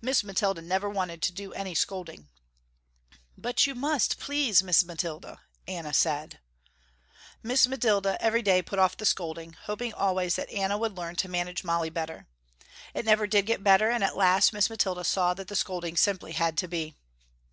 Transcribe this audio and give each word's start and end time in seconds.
Miss 0.00 0.22
Mathilda 0.22 0.62
never 0.62 0.88
wanted 0.88 1.20
to 1.22 1.32
do 1.32 1.52
any 1.54 1.74
scolding. 1.74 2.28
"But 3.36 3.66
you 3.66 3.74
must 3.74 4.20
please 4.20 4.62
Miss 4.62 4.84
Mathilda," 4.84 5.40
Anna 5.66 5.92
said. 5.92 6.38
Miss 7.42 7.66
Mathilda 7.66 8.16
every 8.22 8.42
day 8.42 8.62
put 8.62 8.78
off 8.78 8.96
the 8.96 9.04
scolding, 9.04 9.54
hoping 9.64 9.92
always 9.92 10.36
that 10.36 10.50
Anna 10.50 10.78
would 10.78 10.96
learn 10.96 11.16
to 11.16 11.28
manage 11.28 11.64
Molly 11.64 11.90
better. 11.90 12.28
It 12.94 13.04
never 13.04 13.26
did 13.26 13.44
get 13.46 13.64
better 13.64 13.90
and 13.90 14.04
at 14.04 14.16
last 14.16 14.52
Miss 14.52 14.70
Mathilda 14.70 15.02
saw 15.02 15.34
that 15.34 15.48
the 15.48 15.56
scolding 15.56 15.96
simply 15.96 16.30
had 16.30 16.56
to 16.58 16.68
be. 16.68 16.94